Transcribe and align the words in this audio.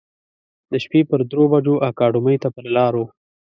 د 0.71 0.73
شپې 0.83 1.01
پر 1.09 1.19
درو 1.29 1.43
بجو 1.51 1.75
اکاډمۍ 1.89 2.37
ته 2.43 2.49
پر 2.55 2.65
لار 2.75 2.93
و. 2.97 3.01